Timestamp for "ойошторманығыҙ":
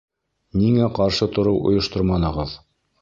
1.73-2.57